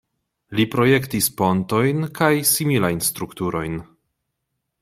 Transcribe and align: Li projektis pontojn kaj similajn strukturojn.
Li 0.59 0.63
projektis 0.75 1.27
pontojn 1.41 2.09
kaj 2.21 2.31
similajn 2.55 3.05
strukturojn. 3.11 3.81